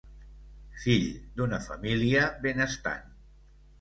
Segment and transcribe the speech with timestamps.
[0.85, 1.05] Fill
[1.39, 3.09] d'una família benestant.